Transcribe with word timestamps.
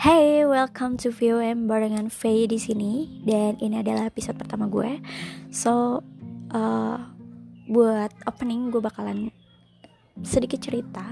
Hey, 0.00 0.48
welcome 0.48 0.96
to 1.04 1.12
VOM 1.12 1.68
barengan 1.68 2.08
Faye 2.08 2.48
di 2.48 2.56
sini 2.56 3.20
dan 3.20 3.60
ini 3.60 3.84
adalah 3.84 4.08
episode 4.08 4.40
pertama 4.40 4.64
gue. 4.64 4.96
So, 5.52 6.00
uh, 6.56 6.96
buat 7.68 8.08
opening 8.24 8.72
gue 8.72 8.80
bakalan 8.80 9.28
sedikit 10.24 10.64
cerita, 10.64 11.04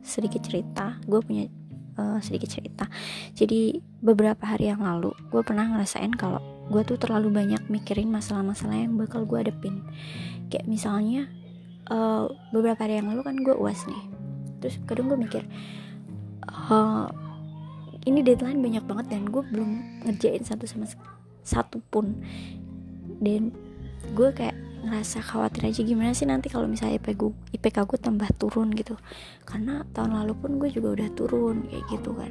sedikit 0.00 0.40
cerita. 0.40 0.96
Gue 1.04 1.20
punya 1.20 1.52
uh, 2.00 2.16
sedikit 2.24 2.48
cerita. 2.48 2.88
Jadi 3.36 3.76
beberapa 4.00 4.56
hari 4.56 4.72
yang 4.72 4.80
lalu 4.80 5.12
gue 5.28 5.44
pernah 5.44 5.68
ngerasain 5.68 6.16
kalau 6.16 6.40
gue 6.72 6.80
tuh 6.88 6.96
terlalu 6.96 7.28
banyak 7.28 7.60
mikirin 7.68 8.08
masalah-masalah 8.08 8.88
yang 8.88 8.96
bakal 8.96 9.28
gue 9.28 9.36
hadepin. 9.36 9.84
Kayak 10.48 10.64
misalnya 10.64 11.28
uh, 11.92 12.24
beberapa 12.56 12.88
hari 12.88 13.04
yang 13.04 13.12
lalu 13.12 13.20
kan 13.20 13.36
gue 13.36 13.52
uas 13.52 13.84
nih. 13.84 14.02
Terus 14.64 14.80
kadang 14.88 15.12
gue 15.12 15.20
mikir. 15.20 15.44
Uh, 16.72 17.27
ini 18.06 18.20
deadline 18.22 18.62
banyak 18.62 18.84
banget 18.86 19.06
dan 19.10 19.22
gue 19.26 19.42
belum 19.42 19.70
ngerjain 20.06 20.44
satu 20.44 20.68
sama 20.68 20.86
satu 21.42 21.82
pun. 21.90 22.18
Dan 23.18 23.50
gue 24.14 24.28
kayak 24.30 24.54
ngerasa 24.78 25.18
khawatir 25.26 25.66
aja 25.66 25.82
gimana 25.82 26.14
sih 26.14 26.24
nanti 26.24 26.46
kalau 26.46 26.70
misalnya 26.70 27.02
IPK 27.02 27.18
gue, 27.18 27.32
IPK 27.58 27.76
gue 27.88 27.98
tambah 27.98 28.28
turun 28.38 28.70
gitu. 28.76 28.94
Karena 29.42 29.82
tahun 29.90 30.14
lalu 30.22 30.34
pun 30.38 30.50
gue 30.62 30.70
juga 30.70 30.94
udah 30.94 31.08
turun 31.18 31.66
kayak 31.66 31.84
gitu 31.90 32.14
kan. 32.14 32.30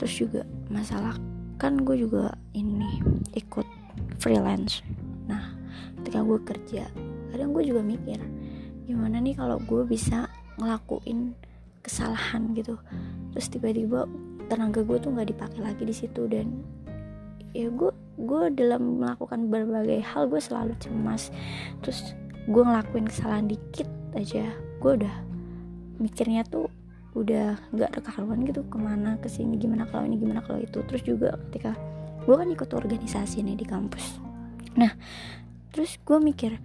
Terus 0.00 0.12
juga 0.16 0.40
masalah 0.72 1.14
kan 1.60 1.76
gue 1.84 1.96
juga 2.00 2.32
ini 2.56 3.04
ikut 3.36 3.66
freelance. 4.16 4.80
Nah 5.28 5.52
ketika 6.00 6.24
gue 6.24 6.38
kerja 6.42 6.84
kadang 7.32 7.50
gue 7.50 7.64
juga 7.66 7.82
mikir 7.82 8.20
gimana 8.84 9.16
nih 9.18 9.34
kalau 9.34 9.56
gue 9.58 9.82
bisa 9.88 10.28
ngelakuin 10.56 11.36
kesalahan 11.84 12.56
gitu. 12.56 12.80
Terus 13.36 13.46
tiba-tiba 13.52 14.08
tenaga 14.46 14.80
gue 14.84 14.98
tuh 15.00 15.10
nggak 15.12 15.28
dipakai 15.34 15.60
lagi 15.60 15.82
di 15.84 15.94
situ 15.94 16.28
dan 16.28 16.62
ya 17.54 17.70
gue 17.70 17.92
gue 18.14 18.42
dalam 18.54 19.02
melakukan 19.02 19.50
berbagai 19.50 20.02
hal 20.02 20.30
gue 20.30 20.38
selalu 20.38 20.74
cemas. 20.78 21.30
Terus 21.82 22.14
gue 22.46 22.62
ngelakuin 22.62 23.06
kesalahan 23.08 23.46
dikit 23.50 23.88
aja 24.14 24.46
gue 24.54 24.92
udah 25.00 25.14
mikirnya 25.98 26.44
tuh 26.46 26.70
udah 27.14 27.56
nggak 27.70 28.02
rekaruan 28.02 28.42
gitu 28.42 28.66
ke 28.66 28.76
mana 28.78 29.14
ke 29.22 29.30
sini 29.30 29.54
gimana 29.54 29.86
kalau 29.86 30.06
ini 30.06 30.18
gimana 30.18 30.42
kalau 30.42 30.62
itu. 30.62 30.82
Terus 30.86 31.02
juga 31.02 31.38
ketika 31.48 31.74
gue 32.24 32.34
kan 32.34 32.48
ikut 32.48 32.70
organisasi 32.70 33.42
nih 33.42 33.56
di 33.58 33.66
kampus. 33.66 34.18
Nah 34.74 34.90
terus 35.74 35.98
gue 36.02 36.18
mikir 36.22 36.58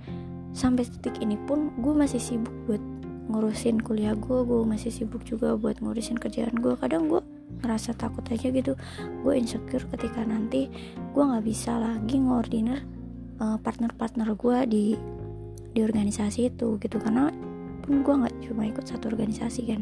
sampai 0.53 0.85
titik 0.85 1.21
ini 1.21 1.37
pun 1.37 1.73
gue 1.81 1.93
masih 1.93 2.21
sibuk 2.21 2.53
buat 2.69 2.81
ngurusin 3.29 3.81
kuliah 3.85 4.17
gue 4.17 4.41
gue 4.41 4.61
masih 4.65 4.89
sibuk 4.89 5.21
juga 5.21 5.53
buat 5.53 5.77
ngurusin 5.81 6.17
kerjaan 6.17 6.57
gue 6.57 6.73
kadang 6.81 7.05
gue 7.05 7.21
ngerasa 7.59 7.95
takut 7.95 8.23
aja 8.27 8.49
gitu. 8.49 8.73
Gue 9.23 9.39
insecure 9.39 9.85
ketika 9.95 10.23
nanti 10.23 10.71
gue 11.11 11.23
nggak 11.23 11.45
bisa 11.45 11.75
lagi 11.79 12.19
ngordiner 12.19 12.83
uh, 13.39 13.57
partner-partner 13.59 14.35
gue 14.35 14.57
di 14.67 14.85
di 15.69 15.79
organisasi 15.83 16.51
itu 16.51 16.79
gitu. 16.81 16.97
Karena 16.99 17.29
pun 17.83 18.01
gue 18.03 18.13
nggak 18.25 18.35
cuma 18.49 18.67
ikut 18.67 18.85
satu 18.85 19.11
organisasi 19.11 19.61
kan. 19.69 19.81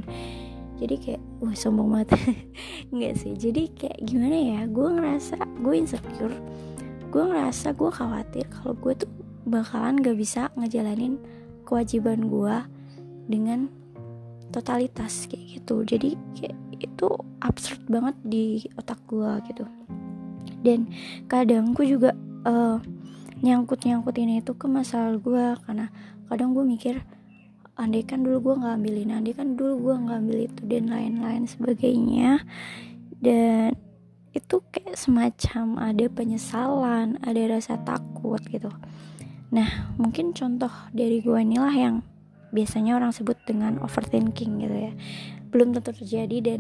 Jadi 0.78 0.96
kayak 1.02 1.22
wah 1.42 1.58
sombong 1.58 1.90
banget. 1.90 2.14
Nggak 2.94 3.14
sih. 3.18 3.34
Jadi 3.34 3.74
kayak 3.74 3.98
gimana 4.06 4.38
ya 4.38 4.60
gue 4.70 4.88
ngerasa 4.94 5.42
gue 5.66 5.74
insecure. 5.74 6.38
Gue 7.10 7.24
ngerasa 7.26 7.74
gue 7.74 7.90
khawatir 7.90 8.46
kalau 8.54 8.78
gue 8.78 8.94
tuh 8.94 9.10
bakalan 9.50 9.98
gak 10.04 10.20
bisa 10.20 10.52
ngejalanin 10.54 11.18
kewajiban 11.66 12.30
gue 12.30 12.56
dengan 13.26 13.74
totalitas 14.54 15.26
kayak 15.26 15.60
gitu. 15.60 15.82
Jadi 15.82 16.10
kayak 16.38 16.58
itu 16.78 17.08
absurd 17.42 17.82
banget 17.90 18.16
di 18.26 18.46
otak 18.78 19.02
gue 19.10 19.32
gitu. 19.50 19.66
Dan 20.62 20.90
kadang 21.30 21.74
gue 21.74 21.86
juga 21.86 22.12
uh, 22.46 22.82
nyangkut 23.42 23.86
nyangkutin 23.86 24.42
itu 24.42 24.54
ke 24.58 24.66
masalah 24.66 25.18
gue 25.18 25.46
karena 25.66 25.94
kadang 26.28 26.58
gue 26.58 26.66
mikir 26.66 27.06
andai 27.78 28.02
kan 28.02 28.26
dulu 28.26 28.52
gue 28.52 28.54
nggak 28.66 28.74
ambilin 28.82 29.14
andai 29.14 29.38
kan 29.38 29.54
dulu 29.54 29.90
gue 29.90 29.96
nggak 30.02 30.18
ambil 30.18 30.40
itu 30.50 30.62
dan 30.66 30.84
lain-lain 30.90 31.44
sebagainya. 31.46 32.42
Dan 33.18 33.74
itu 34.34 34.62
kayak 34.70 34.98
semacam 34.98 35.82
ada 35.82 36.06
penyesalan 36.14 37.18
ada 37.26 37.42
rasa 37.50 37.82
takut 37.82 38.42
gitu. 38.50 38.70
Nah 39.50 39.94
mungkin 39.98 40.34
contoh 40.34 40.70
dari 40.94 41.22
gue 41.22 41.38
inilah 41.38 41.74
yang 41.74 41.96
biasanya 42.52 42.96
orang 42.96 43.12
sebut 43.12 43.36
dengan 43.44 43.76
overthinking 43.84 44.64
gitu 44.64 44.78
ya 44.90 44.94
belum 45.50 45.76
tentu 45.76 45.96
terjadi 45.96 46.38
dan 46.44 46.60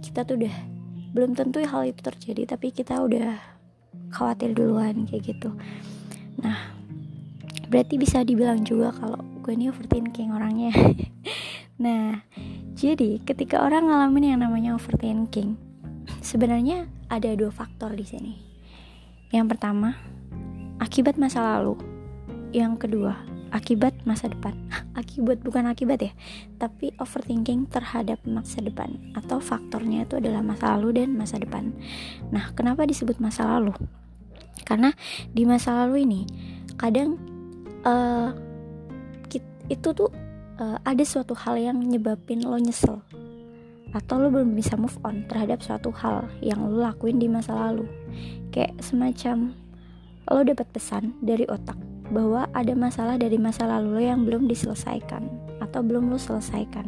kita 0.00 0.24
tuh 0.24 0.40
udah 0.40 0.56
belum 1.10 1.34
tentu 1.34 1.58
hal 1.66 1.90
itu 1.90 2.00
terjadi 2.00 2.54
tapi 2.54 2.70
kita 2.70 3.02
udah 3.02 3.34
khawatir 4.14 4.54
duluan 4.54 5.06
kayak 5.06 5.34
gitu. 5.34 5.50
Nah 6.42 6.74
berarti 7.70 7.98
bisa 7.98 8.26
dibilang 8.26 8.66
juga 8.66 8.90
kalau 8.94 9.18
gue 9.42 9.52
ini 9.54 9.70
overthinking 9.70 10.34
orangnya. 10.34 10.74
Nah 11.80 12.20
jadi 12.76 13.24
ketika 13.24 13.64
orang 13.64 13.88
ngalamin 13.88 14.36
yang 14.36 14.44
namanya 14.44 14.76
overthinking 14.76 15.56
sebenarnya 16.20 16.84
ada 17.08 17.32
dua 17.32 17.48
faktor 17.48 17.96
di 17.96 18.04
sini. 18.04 18.34
Yang 19.32 19.56
pertama 19.56 19.96
akibat 20.76 21.16
masa 21.16 21.56
lalu. 21.56 21.80
Yang 22.52 22.84
kedua 22.84 23.29
akibat 23.50 23.94
masa 24.06 24.30
depan. 24.30 24.54
Akibat 25.00 25.42
bukan 25.42 25.66
akibat 25.70 26.02
ya. 26.02 26.12
Tapi 26.58 26.94
overthinking 26.98 27.70
terhadap 27.70 28.22
masa 28.26 28.62
depan. 28.62 29.14
Atau 29.14 29.38
faktornya 29.38 30.06
itu 30.06 30.18
adalah 30.18 30.42
masa 30.42 30.76
lalu 30.76 31.02
dan 31.02 31.14
masa 31.14 31.38
depan. 31.38 31.74
Nah 32.30 32.50
kenapa 32.54 32.86
disebut 32.86 33.18
masa 33.22 33.46
lalu? 33.46 33.74
Karena 34.66 34.94
di 35.30 35.42
masa 35.48 35.84
lalu 35.84 36.06
ini 36.06 36.20
kadang 36.78 37.18
uh, 37.86 38.30
itu 39.70 39.88
tuh 39.94 40.10
uh, 40.58 40.78
ada 40.82 41.04
suatu 41.06 41.32
hal 41.38 41.54
yang 41.56 41.78
nyebabin 41.78 42.42
lo 42.42 42.58
nyesel. 42.58 43.00
Atau 43.90 44.22
lo 44.22 44.30
belum 44.30 44.54
bisa 44.54 44.78
move 44.78 44.98
on 45.02 45.26
terhadap 45.26 45.62
suatu 45.62 45.90
hal 45.94 46.26
yang 46.42 46.62
lo 46.66 46.82
lakuin 46.82 47.22
di 47.22 47.30
masa 47.30 47.54
lalu. 47.54 47.86
Kayak 48.50 48.78
semacam 48.82 49.54
lo 50.30 50.40
dapat 50.46 50.66
pesan 50.70 51.18
dari 51.22 51.46
otak 51.46 51.89
bahwa 52.10 52.50
ada 52.50 52.74
masalah 52.74 53.16
dari 53.16 53.38
masa 53.38 53.66
lalu 53.70 53.88
lo 53.96 54.02
yang 54.02 54.26
belum 54.26 54.50
diselesaikan 54.50 55.26
atau 55.62 55.80
belum 55.80 56.10
lo 56.10 56.18
selesaikan. 56.18 56.86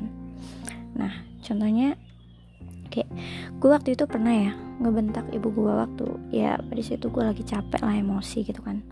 Nah, 0.99 1.23
contohnya 1.41 1.95
kayak 2.93 3.09
gue 3.57 3.71
waktu 3.71 3.97
itu 3.97 4.05
pernah 4.05 4.35
ya 4.35 4.53
ngebentak 4.83 5.31
ibu 5.33 5.49
gue 5.49 5.73
waktu 5.73 6.07
ya 6.35 6.59
pada 6.61 6.83
situ 6.83 7.09
gue 7.09 7.23
lagi 7.25 7.47
capek 7.47 7.81
lah 7.81 7.95
emosi 7.95 8.45
gitu 8.45 8.61
kan. 8.61 8.83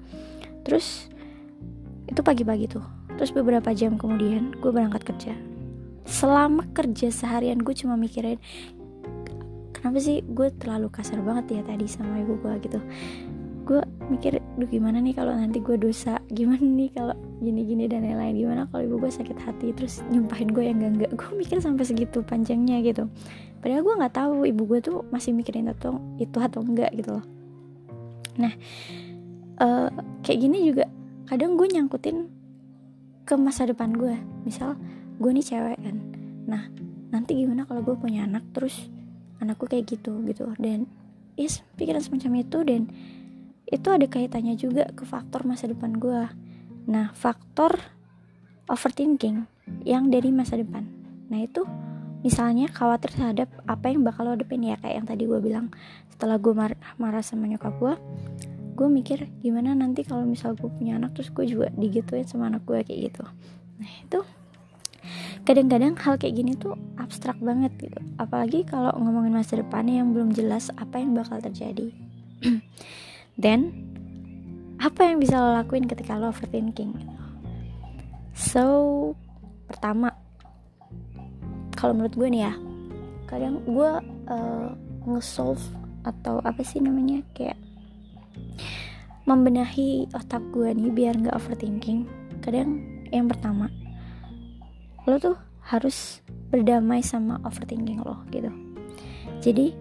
Terus 0.62 1.10
itu 2.06 2.20
pagi-pagi 2.22 2.70
tuh. 2.70 2.86
Terus 3.18 3.34
beberapa 3.34 3.74
jam 3.74 4.00
kemudian 4.00 4.54
gue 4.56 4.70
berangkat 4.70 5.04
kerja. 5.04 5.34
Selama 6.06 6.64
kerja 6.72 7.12
seharian 7.12 7.60
gue 7.60 7.74
cuma 7.76 7.98
mikirin 7.98 8.40
kenapa 9.80 9.96
sih 9.96 10.20
gue 10.20 10.52
terlalu 10.60 10.92
kasar 10.92 11.24
banget 11.24 11.60
ya 11.60 11.62
tadi 11.64 11.88
sama 11.88 12.20
ibu 12.20 12.36
gue 12.36 12.52
gitu 12.68 12.80
gue 13.70 13.78
mikir 14.10 14.42
duh 14.58 14.66
gimana 14.66 14.98
nih 14.98 15.14
kalau 15.14 15.30
nanti 15.30 15.62
gue 15.62 15.78
dosa? 15.78 16.18
Gimana 16.26 16.58
nih 16.58 16.90
kalau 16.90 17.14
gini-gini 17.38 17.86
dan 17.86 18.02
lain-lain? 18.02 18.34
Gimana 18.34 18.66
kalau 18.66 18.82
ibu 18.82 18.98
gue 18.98 19.14
sakit 19.14 19.38
hati 19.38 19.70
terus 19.70 20.02
nyumpahin 20.10 20.50
gue 20.50 20.66
yang 20.66 20.82
enggak 20.82 21.14
gue 21.14 21.30
mikir 21.38 21.62
sampai 21.62 21.86
segitu 21.86 22.26
panjangnya 22.26 22.82
gitu. 22.82 23.06
Padahal 23.62 23.86
gue 23.86 23.94
nggak 23.94 24.14
tahu 24.18 24.42
ibu 24.42 24.62
gue 24.66 24.82
tuh 24.82 25.06
masih 25.14 25.30
mikirin 25.30 25.70
itu 25.70 25.94
itu 26.18 26.38
atau 26.42 26.66
enggak 26.66 26.90
gitu 26.98 27.14
loh. 27.14 27.24
Nah 28.42 28.52
uh, 29.62 29.88
kayak 30.26 30.38
gini 30.42 30.66
juga 30.66 30.90
kadang 31.30 31.54
gue 31.54 31.70
nyangkutin 31.70 32.26
ke 33.22 33.38
masa 33.38 33.70
depan 33.70 33.94
gue 33.94 34.18
misal 34.42 34.74
gue 35.22 35.30
nih 35.30 35.46
cewek 35.46 35.78
kan. 35.78 35.96
Nah 36.50 36.66
nanti 37.14 37.38
gimana 37.38 37.62
kalau 37.70 37.86
gue 37.86 37.94
punya 37.94 38.26
anak 38.26 38.42
terus 38.50 38.90
anakku 39.38 39.70
kayak 39.70 39.86
gitu 39.86 40.26
gitu. 40.26 40.50
Dan 40.58 40.90
is 41.38 41.62
pikiran 41.78 42.02
semacam 42.02 42.42
itu 42.42 42.58
dan 42.66 42.90
itu 43.70 43.88
ada 43.90 44.06
kaitannya 44.06 44.58
juga 44.58 44.90
ke 44.90 45.06
faktor 45.06 45.46
masa 45.46 45.70
depan 45.70 45.94
gue 45.96 46.26
nah 46.90 47.14
faktor 47.14 47.78
overthinking 48.70 49.50
yang 49.82 50.08
dari 50.08 50.30
masa 50.30 50.54
depan. 50.54 50.86
Nah 51.26 51.42
itu 51.42 51.66
misalnya 52.22 52.70
khawatir 52.70 53.10
terhadap 53.10 53.50
apa 53.66 53.90
yang 53.90 54.06
bakal 54.06 54.30
lo 54.30 54.38
hadapin. 54.38 54.62
Ya 54.62 54.78
kayak 54.78 55.02
yang 55.02 55.06
tadi 55.10 55.26
gue 55.26 55.40
bilang 55.42 55.74
setelah 56.14 56.38
gue 56.38 56.54
marah, 56.54 56.78
marah 56.96 57.24
sama 57.26 57.50
nyokap 57.50 57.74
gue 57.82 57.94
gue 58.70 58.88
mikir 58.88 59.28
gimana 59.44 59.76
nanti 59.76 60.08
kalau 60.08 60.24
misal 60.24 60.56
gue 60.56 60.70
punya 60.72 60.96
anak 60.96 61.12
terus 61.12 61.28
gue 61.36 61.44
juga 61.44 61.68
digituin 61.76 62.24
sama 62.24 62.48
anak 62.48 62.64
gue 62.64 62.80
kayak 62.80 63.12
gitu. 63.12 63.22
Nah 63.76 63.90
itu 64.06 64.20
kadang-kadang 65.44 65.96
hal 66.00 66.16
kayak 66.16 66.34
gini 66.38 66.52
tuh 66.56 66.78
abstrak 66.96 67.36
banget 67.42 67.74
gitu. 67.76 68.00
Apalagi 68.16 68.64
kalau 68.64 68.94
ngomongin 68.96 69.36
masa 69.36 69.60
depannya 69.60 70.00
yang 70.00 70.16
belum 70.16 70.32
jelas 70.32 70.72
apa 70.80 70.96
yang 70.96 71.12
bakal 71.12 71.42
terjadi 71.44 71.92
then 73.36 73.70
apa 74.80 75.12
yang 75.12 75.20
bisa 75.20 75.36
lo 75.36 75.52
lakuin 75.52 75.84
ketika 75.84 76.16
lo 76.16 76.32
overthinking? 76.32 76.96
So 78.32 79.12
pertama 79.68 80.16
kalau 81.76 81.94
menurut 81.94 82.16
gue 82.16 82.28
nih 82.32 82.42
ya 82.48 82.54
kadang 83.28 83.62
gue 83.68 83.90
uh, 84.26 84.68
nge-solve 85.06 85.62
atau 86.02 86.40
apa 86.42 86.64
sih 86.64 86.80
namanya 86.80 87.22
kayak 87.36 87.60
membenahi 89.28 90.08
otak 90.16 90.42
gue 90.50 90.72
nih 90.72 90.90
biar 90.90 91.14
nggak 91.14 91.36
overthinking 91.36 92.08
kadang 92.40 92.82
yang 93.12 93.28
pertama 93.28 93.68
lo 95.04 95.16
tuh 95.20 95.36
harus 95.60 96.24
berdamai 96.50 96.98
sama 97.00 97.38
overthinking 97.46 98.02
lo 98.02 98.26
gitu. 98.34 98.50
Jadi 99.40 99.72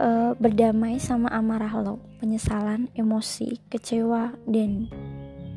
uh, 0.00 0.32
berdamai 0.40 0.96
sama 0.96 1.28
amarah 1.28 1.70
lo 1.76 2.00
penyesalan 2.18 2.88
emosi 2.96 3.60
kecewa 3.68 4.32
dan 4.48 4.88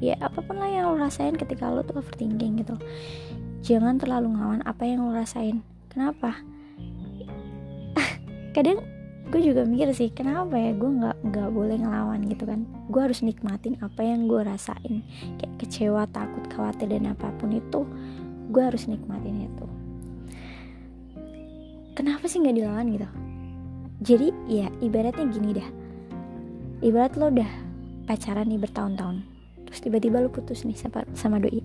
ya 0.03 0.19
apa 0.19 0.43
pun 0.43 0.59
lah 0.59 0.67
yang 0.67 0.91
lo 0.91 0.99
rasain 0.99 1.39
ketika 1.39 1.71
lo 1.71 1.81
tuh 1.81 2.03
overthinking 2.03 2.59
gitu. 2.59 2.75
Jangan 3.63 3.95
terlalu 3.95 4.35
ngawan 4.35 4.61
apa 4.67 4.83
yang 4.83 5.07
lo 5.07 5.15
rasain. 5.15 5.63
Kenapa? 5.87 6.35
Kadang 8.55 8.83
gue 9.31 9.41
juga 9.41 9.65
mikir 9.65 9.89
sih 9.97 10.13
kenapa 10.13 10.53
ya 10.59 10.77
gue 10.77 10.85
nggak 10.85 11.17
nggak 11.25 11.49
boleh 11.49 11.79
ngelawan 11.79 12.27
gitu 12.27 12.43
kan? 12.43 12.67
Gue 12.91 13.01
harus 13.07 13.23
nikmatin 13.23 13.79
apa 13.79 14.03
yang 14.03 14.27
gue 14.27 14.43
rasain. 14.43 15.07
Kayak 15.39 15.53
kecewa 15.63 16.03
takut 16.11 16.43
khawatir 16.51 16.91
dan 16.91 17.15
apa 17.15 17.31
pun 17.39 17.55
itu 17.55 17.87
gue 18.51 18.63
harus 18.63 18.91
nikmatin 18.91 19.47
itu. 19.47 19.65
Kenapa 21.95 22.27
sih 22.27 22.43
nggak 22.43 22.57
dilawan 22.59 22.89
gitu 22.91 23.22
jadi 24.03 24.35
ya 24.51 24.67
ibaratnya 24.83 25.25
gini 25.31 25.49
dah. 25.55 25.69
Ibarat 26.83 27.15
lo 27.15 27.31
udah 27.31 27.51
pacaran 28.03 28.51
nih 28.51 28.59
bertahun-tahun 28.59 29.23
terus 29.73 29.79
tiba-tiba 29.89 30.21
lo 30.21 30.29
putus 30.29 30.67
nih 30.67 30.77
sama, 30.77 31.01
sama 31.17 31.41
doi. 31.41 31.63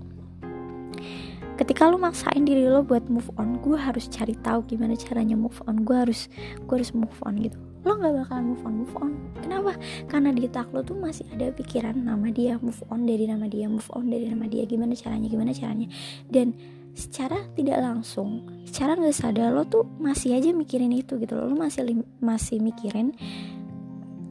Ketika 1.60 1.90
lo 1.90 1.98
maksain 2.00 2.46
diri 2.46 2.64
lo 2.64 2.86
buat 2.86 3.04
move 3.10 3.28
on 3.36 3.58
gue 3.60 3.74
harus 3.74 4.06
cari 4.08 4.32
tahu 4.38 4.64
gimana 4.64 4.94
caranya 4.94 5.34
move 5.34 5.60
on. 5.68 5.82
Gue 5.84 5.98
harus 5.98 6.30
gue 6.62 6.74
harus 6.78 6.94
move 6.96 7.18
on 7.26 7.36
gitu. 7.42 7.60
Lo 7.82 8.00
nggak 8.00 8.24
bakalan 8.24 8.54
move 8.54 8.64
on 8.64 8.74
move 8.80 8.94
on. 8.96 9.12
Kenapa? 9.42 9.74
Karena 10.08 10.30
di 10.32 10.46
tak 10.48 10.70
lo 10.70 10.80
tuh 10.80 10.96
masih 10.96 11.26
ada 11.34 11.52
pikiran 11.52 11.98
nama 11.98 12.32
dia 12.32 12.56
move 12.62 12.80
on 12.88 13.04
dari 13.04 13.26
nama 13.26 13.44
dia 13.44 13.66
move 13.66 13.90
on 13.92 14.08
dari 14.08 14.30
nama 14.30 14.46
dia 14.46 14.64
gimana 14.64 14.94
caranya 14.94 15.28
gimana 15.28 15.50
caranya. 15.50 15.90
Dan 16.30 16.77
secara 16.98 17.46
tidak 17.54 17.78
langsung 17.78 18.42
secara 18.66 18.98
nggak 18.98 19.14
sadar 19.14 19.54
lo 19.54 19.62
tuh 19.62 19.86
masih 20.02 20.34
aja 20.34 20.50
mikirin 20.50 20.90
itu 20.90 21.14
gitu 21.22 21.38
lo 21.38 21.54
masih 21.54 22.02
masih 22.18 22.58
mikirin 22.58 23.14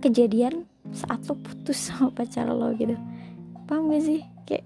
kejadian 0.03 0.67
saat 0.91 1.23
lo 1.27 1.35
putus 1.39 1.79
sama 1.87 2.11
pacar 2.11 2.47
lo 2.51 2.75
gitu. 2.75 2.95
Paham 3.67 3.91
gak 3.91 4.03
sih? 4.03 4.21
Kayak 4.47 4.63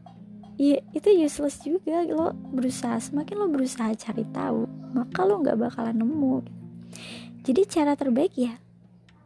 ya 0.58 0.78
itu 0.94 1.10
useless 1.14 1.62
juga. 1.62 2.06
Lo 2.06 2.34
berusaha 2.54 2.98
semakin 3.02 3.36
lo 3.38 3.48
berusaha 3.50 3.94
cari 3.98 4.26
tahu 4.30 4.66
maka 4.92 5.24
lo 5.24 5.40
nggak 5.40 5.56
bakalan 5.56 5.96
nemu 5.96 6.44
gitu. 6.44 6.60
jadi 7.48 7.62
cara 7.64 7.96
terbaik 7.96 8.36
ya 8.36 8.60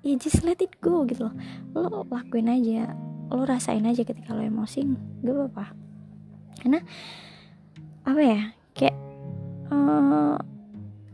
ya 0.06 0.14
just 0.22 0.46
let 0.46 0.62
it 0.62 0.78
go 0.80 1.04
gitu 1.10 1.26
loh. 1.26 1.36
Lo 1.74 2.06
lakuin 2.08 2.52
aja 2.52 2.94
lo 3.34 3.42
rasain 3.42 3.84
aja 3.90 4.06
ketika 4.06 4.38
lo 4.38 4.46
emosi 4.46 4.86
gak 5.26 5.34
apa-apa. 5.34 5.66
Karena 6.62 6.80
apa 8.06 8.22
ya 8.22 8.42
uh, 9.84 10.38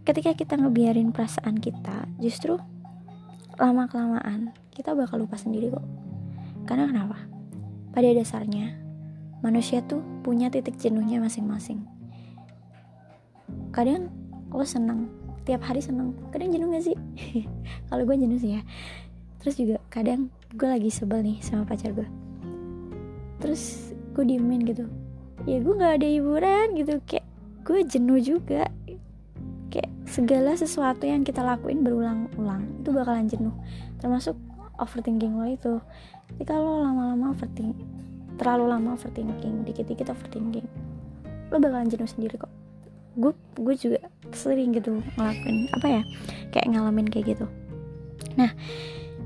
ketika 0.06 0.34
kita 0.38 0.54
ngebiarin 0.58 1.14
perasaan 1.14 1.58
kita 1.58 2.10
justru 2.22 2.58
lama 3.62 3.86
kelamaan 3.86 4.54
kita 4.74 4.96
bakal 4.98 5.22
lupa 5.22 5.38
sendiri 5.38 5.70
kok. 5.70 5.86
Karena 6.66 6.90
kenapa? 6.90 7.18
Pada 7.92 8.10
dasarnya 8.16 8.78
manusia 9.42 9.82
tuh 9.84 10.02
punya 10.22 10.48
titik 10.54 10.78
jenuhnya 10.78 11.20
masing-masing. 11.22 11.84
Kadang 13.74 14.10
lo 14.54 14.66
seneng 14.66 15.10
tiap 15.44 15.66
hari 15.66 15.82
seneng. 15.82 16.14
Kadang 16.30 16.54
jenuh 16.54 16.70
gak 16.72 16.86
sih? 16.86 16.98
Kalau 17.90 18.04
gue 18.06 18.18
jenuh 18.18 18.40
sih 18.40 18.58
ya. 18.58 18.62
Terus 19.42 19.58
juga 19.58 19.82
kadang 19.90 20.30
gue 20.54 20.70
lagi 20.70 20.94
sebel 20.94 21.26
nih 21.26 21.42
sama 21.42 21.66
pacar 21.66 21.98
gue. 21.98 22.06
Terus 23.42 23.94
gue 24.14 24.22
diemin 24.22 24.62
gitu. 24.70 24.86
Ya 25.50 25.58
gue 25.58 25.74
nggak 25.74 25.98
ada 25.98 26.08
hiburan 26.08 26.78
gitu 26.78 27.02
kayak 27.10 27.21
gue 27.72 27.88
jenuh 27.88 28.20
juga. 28.20 28.68
Kayak 29.72 29.92
segala 30.04 30.52
sesuatu 30.60 31.08
yang 31.08 31.24
kita 31.24 31.40
lakuin 31.40 31.88
berulang-ulang 31.88 32.84
itu 32.84 32.92
bakalan 32.92 33.32
jenuh. 33.32 33.56
Termasuk 34.04 34.36
overthinking 34.76 35.40
lo 35.40 35.48
itu. 35.48 35.80
Jadi 36.36 36.44
kalau 36.44 36.84
lama-lama 36.84 37.32
overthinking 37.32 37.88
terlalu 38.36 38.68
lama 38.68 39.00
overthinking 39.00 39.64
dikit-dikit 39.64 40.12
overthinking 40.12 40.68
lo 41.52 41.60
bakalan 41.60 41.88
jenuh 41.88 42.10
sendiri 42.10 42.36
kok. 42.36 42.52
Gue 43.16 43.32
gue 43.56 43.76
juga 43.80 44.00
sering 44.36 44.76
gitu 44.76 45.00
ngelakuin 45.16 45.68
apa 45.80 45.88
ya 45.88 46.04
kayak 46.52 46.68
ngalamin 46.76 47.08
kayak 47.08 47.36
gitu. 47.36 47.48
Nah 48.36 48.52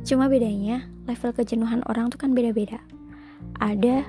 cuma 0.06 0.30
bedanya 0.30 0.86
level 1.10 1.34
kejenuhan 1.34 1.82
orang 1.90 2.14
tuh 2.14 2.22
kan 2.22 2.38
beda-beda. 2.38 2.78
Ada 3.58 4.06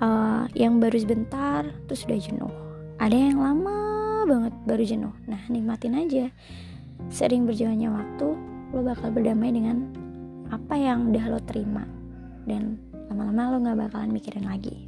uh, 0.00 0.44
yang 0.56 0.80
baru 0.80 0.96
sebentar 0.96 1.68
terus 1.88 2.08
udah 2.08 2.20
jenuh 2.20 2.69
ada 3.00 3.16
yang 3.16 3.40
lama 3.40 3.76
banget 4.28 4.52
baru 4.68 4.84
jenuh. 4.84 5.14
Nah 5.24 5.40
nikmatin 5.48 5.96
aja. 5.96 6.28
Sering 7.08 7.48
berjalannya 7.48 7.88
waktu 7.88 8.28
lo 8.76 8.80
bakal 8.84 9.08
berdamai 9.08 9.56
dengan 9.56 9.88
apa 10.52 10.76
yang 10.76 11.08
udah 11.08 11.24
lo 11.32 11.40
terima. 11.40 11.88
Dan 12.44 12.76
lama-lama 13.08 13.56
lo 13.56 13.56
nggak 13.64 13.78
bakalan 13.88 14.12
mikirin 14.12 14.44
lagi. 14.44 14.84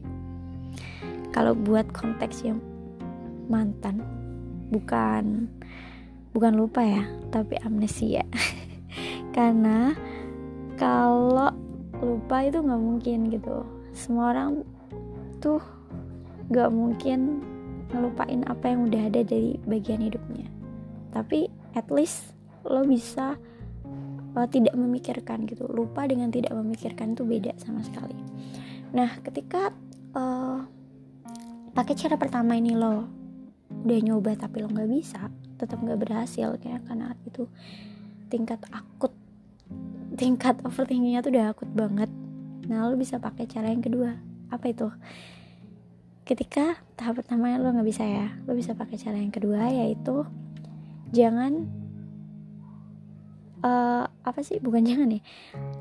Kalau 1.32 1.56
buat 1.56 1.88
konteks 1.97 2.44
yang 2.44 2.61
mantan 3.49 4.05
bukan 4.69 5.49
bukan 6.37 6.53
lupa 6.53 6.85
ya 6.85 7.09
tapi 7.32 7.56
amnesia. 7.64 8.29
Karena 9.37 9.97
kalau 10.76 11.49
lupa 12.05 12.44
itu 12.44 12.61
nggak 12.61 12.82
mungkin 12.93 13.32
gitu. 13.32 13.64
Semua 13.97 14.37
orang 14.37 14.61
tuh 15.41 15.64
nggak 16.53 16.69
mungkin 16.69 17.41
ngelupain 17.93 18.43
apa 18.49 18.73
yang 18.73 18.89
udah 18.89 19.03
ada 19.12 19.21
dari 19.23 19.61
bagian 19.69 20.00
hidupnya. 20.00 20.49
Tapi 21.12 21.47
at 21.77 21.87
least 21.93 22.33
lo 22.65 22.83
bisa 22.89 23.37
uh, 24.37 24.49
tidak 24.49 24.75
memikirkan 24.75 25.44
gitu. 25.44 25.69
Lupa 25.69 26.09
dengan 26.09 26.33
tidak 26.33 26.56
memikirkan 26.56 27.12
itu 27.12 27.23
beda 27.23 27.53
sama 27.61 27.85
sekali. 27.85 28.17
Nah 28.97 29.21
ketika 29.21 29.71
uh, 30.17 30.65
pakai 31.73 31.94
cara 31.97 32.17
pertama 32.17 32.56
ini 32.56 32.77
lo 32.77 33.09
udah 33.73 34.00
nyoba 34.05 34.37
tapi 34.37 34.61
lo 34.61 34.69
nggak 34.69 34.91
bisa 34.93 35.33
tetap 35.56 35.81
nggak 35.81 35.97
berhasil 35.97 36.61
kayak 36.61 36.85
karena 36.85 37.16
itu 37.25 37.49
tingkat 38.28 38.61
akut 38.69 39.16
tingkat 40.12 40.61
overthinkingnya 40.61 41.25
tuh 41.25 41.33
udah 41.33 41.57
akut 41.57 41.71
banget. 41.73 42.11
Nah 42.69 42.88
lo 42.88 42.97
bisa 42.97 43.16
pakai 43.16 43.49
cara 43.49 43.73
yang 43.73 43.81
kedua. 43.81 44.16
Apa 44.52 44.69
itu 44.69 44.88
ketika 46.23 46.79
tahap 46.95 47.19
pertama 47.23 47.59
lo 47.59 47.75
nggak 47.75 47.88
bisa 47.88 48.07
ya 48.07 48.31
lo 48.47 48.55
bisa 48.55 48.79
pakai 48.79 48.95
cara 48.95 49.19
yang 49.19 49.35
kedua 49.35 49.75
yaitu 49.75 50.23
jangan 51.11 51.67
uh, 53.62 54.07
apa 54.07 54.41
sih? 54.43 54.59
Bukan 54.62 54.87
jangan 54.87 55.11
nih 55.11 55.23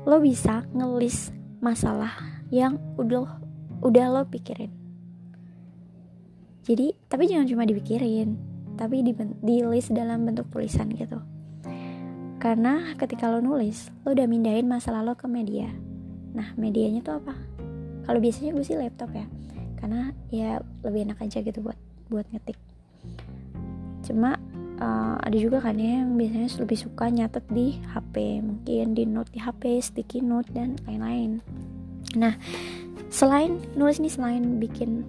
lo 0.06 0.18
bisa 0.18 0.66
ngelis 0.74 1.30
masalah 1.62 2.42
yang 2.50 2.78
udah 2.98 3.38
udah 3.82 4.06
lo 4.10 4.22
pikirin. 4.26 4.70
Jadi 6.62 6.94
tapi 7.06 7.26
jangan 7.26 7.46
cuma 7.50 7.66
dipikirin 7.66 8.38
tapi 8.78 9.04
di, 9.04 9.12
di 9.42 9.56
list 9.62 9.94
dalam 9.94 10.26
bentuk 10.26 10.50
tulisan 10.50 10.90
gitu. 10.94 11.22
Karena 12.42 12.98
ketika 12.98 13.30
lo 13.30 13.38
nulis 13.38 13.94
lo 14.02 14.14
udah 14.14 14.26
mindahin 14.26 14.66
masalah 14.66 15.06
lo 15.06 15.14
ke 15.14 15.30
media. 15.30 15.70
Nah 16.34 16.50
medianya 16.58 16.98
tuh 17.02 17.22
apa? 17.22 17.34
Kalau 18.02 18.18
biasanya 18.18 18.50
gue 18.58 18.66
sih 18.66 18.74
laptop 18.74 19.14
ya 19.14 19.26
karena 19.82 20.14
ya 20.30 20.62
lebih 20.86 21.10
enak 21.10 21.18
aja 21.26 21.42
gitu 21.42 21.58
buat 21.58 21.74
buat 22.06 22.22
ngetik. 22.30 22.54
Cuma 24.06 24.38
uh, 24.78 25.18
ada 25.18 25.34
juga 25.34 25.58
kan 25.58 25.74
ya 25.74 26.06
yang 26.06 26.14
biasanya 26.14 26.46
lebih 26.62 26.78
suka 26.78 27.10
nyatet 27.10 27.42
di 27.50 27.82
HP 27.90 28.38
mungkin 28.46 28.94
di 28.94 29.02
note 29.10 29.34
di 29.34 29.42
HP 29.42 29.82
sticky 29.82 30.22
note 30.22 30.46
dan 30.54 30.78
lain-lain. 30.86 31.42
Nah 32.14 32.38
selain 33.10 33.58
nulis 33.74 33.98
ini 33.98 34.06
selain 34.06 34.62
bikin 34.62 35.02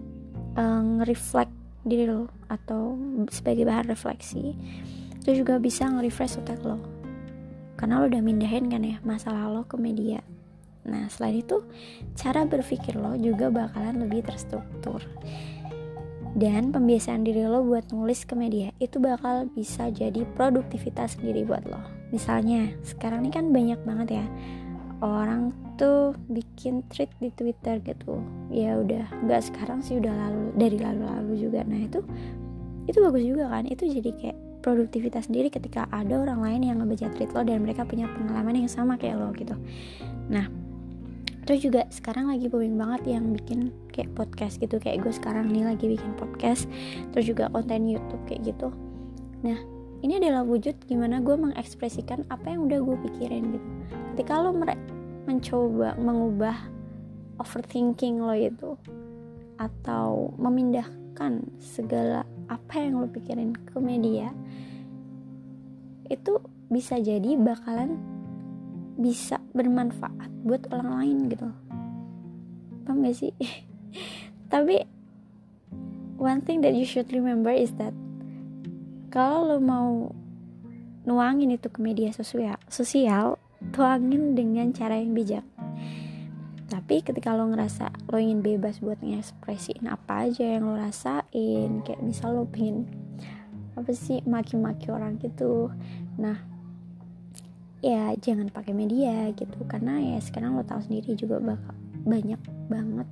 uh, 0.58 0.82
nge-reflect 0.82 1.54
diri 1.86 2.10
lo 2.10 2.34
atau 2.50 2.98
sebagai 3.30 3.70
bahan 3.70 3.94
refleksi 3.94 4.58
itu 5.22 5.46
juga 5.46 5.62
bisa 5.62 5.86
nge-refresh 5.86 6.42
otak 6.42 6.66
lo. 6.66 6.82
Karena 7.78 8.02
lo 8.02 8.10
udah 8.10 8.26
mindahin 8.26 8.74
kan 8.74 8.82
ya 8.82 8.98
masalah 9.06 9.54
lo 9.54 9.70
ke 9.70 9.78
media 9.78 10.26
nah 10.84 11.08
selain 11.08 11.44
itu 11.44 11.64
cara 12.16 12.44
berpikir 12.44 13.00
lo 13.00 13.16
juga 13.16 13.48
bakalan 13.50 14.04
lebih 14.04 14.28
terstruktur. 14.28 15.04
Dan 16.34 16.74
pembiasaan 16.74 17.22
diri 17.22 17.46
lo 17.46 17.62
buat 17.62 17.94
nulis 17.94 18.26
ke 18.26 18.34
media 18.34 18.74
itu 18.82 18.98
bakal 18.98 19.46
bisa 19.54 19.94
jadi 19.94 20.26
produktivitas 20.34 21.22
sendiri 21.22 21.46
buat 21.46 21.62
lo. 21.70 21.78
Misalnya 22.10 22.74
sekarang 22.82 23.26
ini 23.26 23.32
kan 23.32 23.54
banyak 23.54 23.80
banget 23.86 24.18
ya 24.18 24.26
orang 25.04 25.54
tuh 25.76 26.16
bikin 26.32 26.82
tweet 26.90 27.12
di 27.20 27.30
Twitter 27.36 27.78
gitu. 27.84 28.24
Ya 28.50 28.80
udah 28.80 29.06
nggak 29.28 29.42
sekarang 29.52 29.86
sih 29.86 30.00
udah 30.02 30.10
lalu 30.10 30.44
dari 30.58 30.78
lalu-lalu 30.82 31.34
juga. 31.38 31.62
Nah 31.68 31.86
itu 31.86 32.02
itu 32.90 32.98
bagus 32.98 33.24
juga 33.28 33.52
kan? 33.52 33.70
Itu 33.70 33.86
jadi 33.86 34.10
kayak 34.16 34.38
produktivitas 34.64 35.28
sendiri 35.28 35.52
ketika 35.52 35.86
ada 35.92 36.24
orang 36.24 36.40
lain 36.40 36.62
yang 36.64 36.78
ngebaca 36.80 37.12
tweet 37.14 37.30
lo 37.36 37.44
dan 37.44 37.62
mereka 37.62 37.84
punya 37.84 38.08
pengalaman 38.10 38.64
yang 38.64 38.72
sama 38.72 38.96
kayak 38.96 39.20
lo 39.20 39.30
gitu. 39.36 39.54
Nah 40.32 40.63
terus 41.44 41.64
juga 41.64 41.84
sekarang 41.92 42.32
lagi 42.32 42.48
booming 42.48 42.80
banget 42.80 43.20
yang 43.20 43.36
bikin 43.36 43.72
kayak 43.92 44.12
podcast 44.16 44.60
gitu. 44.60 44.80
Kayak 44.80 45.08
gue 45.08 45.14
sekarang 45.16 45.52
nih 45.52 45.68
lagi 45.68 45.86
bikin 45.88 46.12
podcast 46.16 46.68
terus 47.12 47.28
juga 47.28 47.52
konten 47.52 47.88
YouTube 47.88 48.24
kayak 48.28 48.56
gitu. 48.56 48.72
Nah 49.44 49.60
ini 50.04 50.20
adalah 50.20 50.44
wujud 50.44 50.76
gimana 50.84 51.24
gue 51.24 51.36
mengekspresikan 51.36 52.28
apa 52.28 52.52
yang 52.52 52.68
udah 52.68 52.80
gue 52.84 52.98
pikirin 53.08 53.56
gitu. 53.56 53.68
Ketika 54.14 54.44
lo 54.44 54.52
mencoba 55.24 55.96
mengubah 55.96 56.58
overthinking 57.40 58.20
lo 58.20 58.36
itu 58.36 58.76
atau 59.58 60.36
memindahkan 60.36 61.44
segala 61.60 62.28
apa 62.52 62.84
yang 62.84 63.00
lo 63.00 63.08
pikirin 63.08 63.56
ke 63.56 63.80
media 63.80 64.32
itu 66.12 66.36
bisa 66.68 67.00
jadi 67.00 67.40
bakalan 67.40 68.13
bisa 68.98 69.42
bermanfaat 69.52 70.30
buat 70.46 70.70
orang 70.70 70.90
lain 71.02 71.18
gitu. 71.34 71.48
Paham 72.86 73.02
gak 73.02 73.18
sih? 73.18 73.34
Tapi 74.54 74.86
one 76.20 76.42
thing 76.46 76.62
that 76.62 76.78
you 76.78 76.86
should 76.86 77.10
remember 77.10 77.52
is 77.52 77.74
that 77.82 77.92
kalau 79.14 79.46
lo 79.46 79.58
mau 79.62 80.10
nuangin 81.04 81.54
itu 81.54 81.68
ke 81.68 81.80
media 81.84 82.10
sosial 82.16 82.58
sosial 82.72 83.38
tuangin 83.72 84.36
dengan 84.36 84.72
cara 84.72 85.00
yang 85.00 85.16
bijak. 85.16 85.46
Tapi 86.68 87.06
ketika 87.06 87.38
lo 87.38 87.48
ngerasa 87.52 87.94
lo 88.10 88.18
ingin 88.18 88.42
bebas 88.42 88.82
buat 88.82 89.00
ngekspresiin 89.00 89.86
apa 89.86 90.28
aja 90.28 90.58
yang 90.58 90.68
lo 90.68 90.76
rasain 90.76 91.86
kayak 91.86 92.02
misal 92.02 92.34
lo 92.34 92.44
pengen 92.50 92.90
apa 93.74 93.94
sih 93.94 94.22
maki-maki 94.26 94.90
orang 94.90 95.22
gitu. 95.22 95.70
Nah 96.18 96.53
ya 97.84 98.16
jangan 98.16 98.48
pakai 98.48 98.72
media 98.72 99.28
gitu. 99.36 99.60
Karena 99.68 100.00
ya 100.00 100.18
sekarang 100.24 100.56
lo 100.56 100.64
tahu 100.64 100.80
sendiri 100.80 101.20
juga 101.20 101.44
bakal 101.44 101.76
banyak 102.08 102.40
banget 102.72 103.08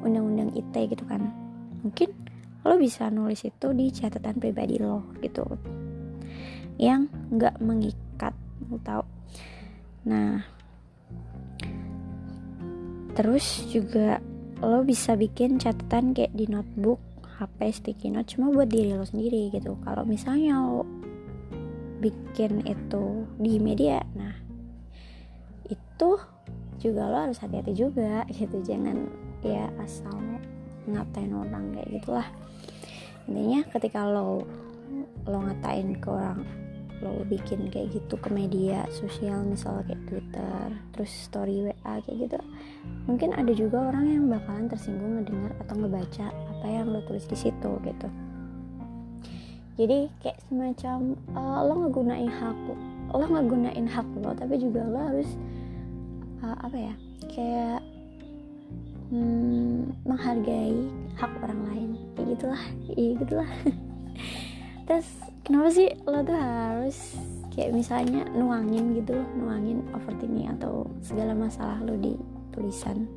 undang-undang 0.00 0.56
ITE 0.56 0.96
gitu 0.96 1.04
kan. 1.04 1.28
Mungkin 1.84 2.10
lo 2.64 2.74
bisa 2.80 3.12
nulis 3.12 3.44
itu 3.44 3.68
di 3.76 3.92
catatan 3.92 4.40
pribadi 4.40 4.80
lo 4.80 5.12
gitu. 5.20 5.44
Yang 6.80 7.12
nggak 7.36 7.60
mengikat 7.60 8.32
lo 8.72 8.80
tahu. 8.80 9.04
Nah 10.08 10.40
terus 13.12 13.66
juga 13.68 14.22
lo 14.62 14.86
bisa 14.86 15.18
bikin 15.18 15.58
catatan 15.58 16.14
kayak 16.16 16.34
di 16.34 16.46
notebook 16.46 17.02
HP 17.38 17.70
sticky 17.70 18.10
note 18.10 18.34
cuma 18.34 18.50
buat 18.50 18.66
diri 18.66 18.94
lo 18.94 19.06
sendiri 19.06 19.50
gitu. 19.54 19.78
Kalau 19.86 20.02
misalnya 20.02 20.58
lo 20.58 20.82
bikin 21.98 22.64
itu 22.64 23.26
di 23.38 23.58
media. 23.58 24.02
Nah 24.14 24.34
itu 25.68 26.10
juga 26.78 27.10
lo 27.10 27.28
harus 27.28 27.42
hati-hati 27.42 27.74
juga 27.74 28.24
gitu. 28.38 28.62
Jangan 28.62 29.10
ya 29.42 29.70
asal 29.82 30.14
ngatain 30.88 31.34
orang 31.34 31.74
kayak 31.74 31.88
gitulah. 32.00 32.28
Intinya 33.28 33.60
ketika 33.68 34.08
lo 34.08 34.46
lo 35.28 35.38
ngatain 35.44 36.00
ke 36.00 36.08
orang 36.08 36.42
lo 36.98 37.22
bikin 37.30 37.70
kayak 37.70 37.94
gitu 37.94 38.18
ke 38.18 38.26
media 38.34 38.82
sosial 38.90 39.46
misalnya 39.46 39.86
kayak 39.86 40.02
Twitter 40.10 40.66
terus 40.90 41.10
story 41.14 41.70
WA 41.70 42.02
kayak 42.02 42.26
gitu 42.26 42.38
mungkin 43.06 43.30
ada 43.38 43.52
juga 43.54 43.94
orang 43.94 44.04
yang 44.10 44.24
bakalan 44.26 44.66
tersinggung 44.66 45.22
ngedengar 45.22 45.54
atau 45.62 45.74
ngebaca 45.78 46.26
apa 46.34 46.66
yang 46.66 46.90
lo 46.90 46.98
tulis 47.06 47.22
di 47.30 47.38
situ 47.38 47.70
gitu 47.86 48.08
jadi 49.78 50.10
kayak 50.20 50.38
semacam 50.50 51.14
uh, 51.38 51.62
lo 51.62 51.86
ngegunain 51.86 52.28
hak 52.28 52.58
lo 53.14 53.24
ngegunain 53.24 53.86
hak 53.86 54.08
lo 54.18 54.34
tapi 54.34 54.58
juga 54.58 54.82
lo 54.84 54.98
harus 54.98 55.30
uh, 56.42 56.58
apa 56.66 56.76
ya 56.76 56.94
kayak 57.30 57.80
hmm, 59.12 59.92
menghargai 60.04 60.76
hak 61.16 61.32
orang 61.42 61.60
lain. 61.72 61.90
Kayak 62.14 62.28
gitulah 62.36 62.62
iya 62.94 63.10
gitulah. 63.18 63.50
Terus 64.88 65.08
kenapa 65.44 65.68
sih 65.72 65.88
lo 66.08 66.20
tuh 66.24 66.36
harus 66.36 66.96
kayak 67.52 67.74
misalnya 67.74 68.22
nuangin 68.32 68.94
gitu 68.96 69.18
nuangin 69.36 69.82
overthinking 69.92 70.48
atau 70.58 70.86
segala 71.02 71.32
masalah 71.34 71.80
lo 71.84 71.96
di 71.98 72.14
tulisan? 72.54 73.08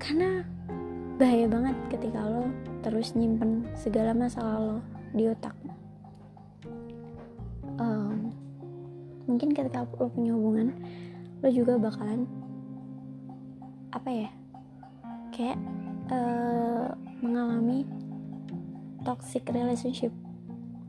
Karena 0.00 0.42
bahaya 1.20 1.46
banget 1.46 1.76
ketika 1.92 2.24
lo 2.24 2.48
terus 2.80 3.12
nyimpen 3.16 3.68
segala 3.76 4.16
masalah 4.16 4.58
lo 4.60 4.78
di 5.12 5.28
otak 5.28 5.56
um, 7.80 8.32
mungkin 9.28 9.52
ketika 9.56 9.84
lo 9.96 10.08
punya 10.12 10.32
hubungan 10.36 10.74
lo 11.40 11.48
juga 11.48 11.80
bakalan 11.80 12.28
apa 13.90 14.10
ya 14.12 14.30
kayak 15.32 15.58
uh, 16.12 16.92
mengalami 17.24 17.88
toxic 19.02 19.48
relationship. 19.48 20.12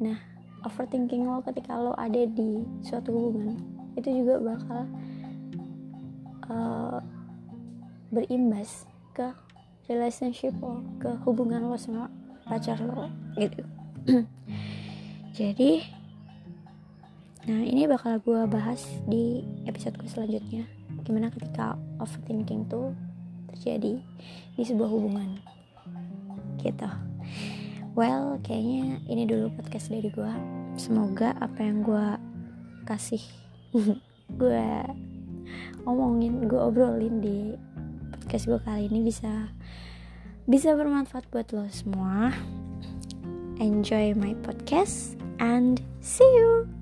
Nah 0.04 0.20
overthinking 0.68 1.26
lo 1.26 1.42
ketika 1.42 1.80
lo 1.80 1.96
ada 1.98 2.28
di 2.28 2.62
suatu 2.86 3.10
hubungan 3.10 3.58
itu 3.98 4.24
juga 4.24 4.40
bakal 4.40 4.82
uh, 6.52 7.00
berimbas 8.12 8.86
ke 9.16 9.32
relationship 9.90 10.54
lo 10.62 10.84
ke 11.02 11.10
hubungan 11.26 11.66
lo 11.66 11.78
sama 11.78 12.12
pacar 12.46 12.78
lo 12.82 13.10
gitu. 13.38 13.64
Jadi 15.38 15.82
nah 17.42 17.58
ini 17.58 17.90
bakal 17.90 18.22
gue 18.22 18.46
bahas 18.46 18.86
di 19.10 19.42
episode 19.66 19.98
gue 19.98 20.10
selanjutnya. 20.10 20.68
Gimana 21.02 21.34
ketika 21.34 21.80
overthinking 21.98 22.70
tuh 22.70 22.94
terjadi 23.50 23.98
di 24.58 24.64
sebuah 24.64 24.90
hubungan 24.90 25.42
gitu. 26.62 26.90
Well 27.98 28.40
kayaknya 28.46 29.04
ini 29.10 29.28
dulu 29.28 29.52
podcast 29.58 29.92
dari 29.92 30.08
gue 30.08 30.34
semoga 30.80 31.36
apa 31.44 31.60
yang 31.60 31.84
gue 31.84 32.08
kasih 32.88 33.22
gue 34.42 34.68
omongin 35.84 36.48
gue 36.48 36.62
obrolin 36.62 37.20
di 37.20 37.58
podcast 38.32 38.48
gue 38.48 38.64
kali 38.64 38.88
ini 38.88 39.04
bisa 39.04 39.52
bisa 40.48 40.72
bermanfaat 40.72 41.28
buat 41.36 41.52
lo 41.52 41.68
semua. 41.68 42.32
Enjoy 43.60 44.16
my 44.16 44.32
podcast 44.40 45.20
and 45.44 45.84
see 46.00 46.24
you. 46.40 46.81